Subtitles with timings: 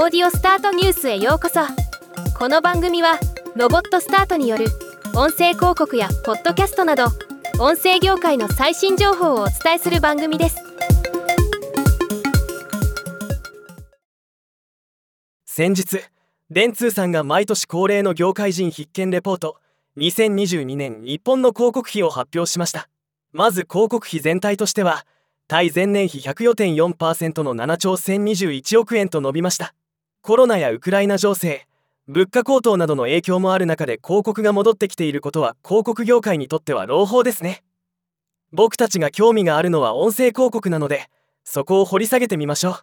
[0.00, 1.58] オーディオスタートニュースへようこそ。
[2.38, 3.18] この番組は
[3.56, 4.66] ロボットスタートによる
[5.16, 7.06] 音声広告やポッドキャストなど
[7.58, 10.58] 音声業界の最新情報をお伝えする番組です。
[15.46, 15.98] 先日
[16.48, 19.56] 電通さんが毎年恒例の業界人必見レポート
[19.96, 22.88] 2022年日本の広告費を発表しました。
[23.32, 25.04] まず広告費全体としては
[25.48, 29.74] 対前年比104.4%の7兆1021億円と伸びました。
[30.28, 31.66] コロナやウクライナ情勢
[32.06, 37.64] 物価高騰などの影響もある中で広告が戻ってきていることは広告業界にとっては朗報ですね。
[38.52, 41.06] 僕たちが興味があるのは音声広告なので
[41.44, 42.76] そこを掘り下げてみましょう。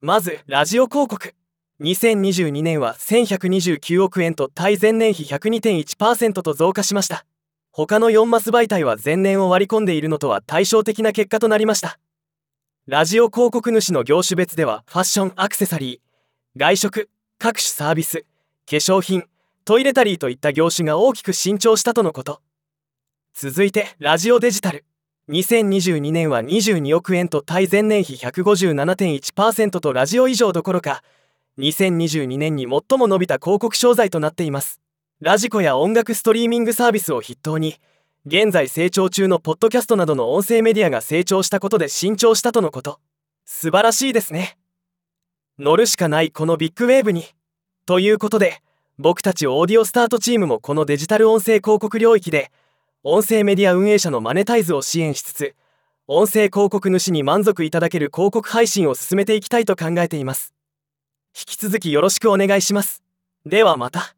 [0.00, 1.34] まずラジオ広告。
[1.82, 7.26] 2022年は1129億円と対前年比102.1%と増加しました。
[7.70, 11.98] 他の4マス媒体は前年を割り込んでいるのとは対照的な結果となりました。
[12.86, 16.05] ラジオ広告主の業種別ではファッションアクセサリー
[16.58, 18.24] 外食各種サービス
[18.64, 19.24] 化粧品
[19.66, 22.40] トイレタリーといった業種が大きく伸長したとのこと。
[23.34, 24.86] 続いてラジオデジタル。
[25.28, 31.02] 2022年は22億円と対前年比157.1%とラジオ以上どころか
[31.58, 34.80] 2022年に最も伸びた広告商材となっています。
[35.20, 37.74] ラジコや音楽ストリーミングサービスを筆頭に
[38.24, 42.98] 現在成長中のポッドキャストなどの音声メディアが成長したことで伸長したとのこと。
[43.44, 44.56] 素晴らしいですね。
[45.58, 47.24] 乗るしかないこのビッグウェーブに。
[47.86, 48.60] ということで
[48.98, 52.50] 僕たちオーディオスタートチームもこのデジタル音声広告領域で
[53.02, 55.54] 音声メディア運営者のマネタイズを支援しつつ
[56.06, 60.52] 音声広告主に満足いただける広告配信を進めていきたいと考えています。
[61.34, 63.02] 引き続きよろしくお願いします。
[63.46, 64.14] ではまた。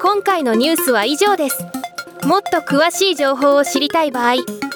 [0.00, 1.64] 今回のニュースは以上です。
[2.24, 4.34] もっと詳しい情報を知りたい場合「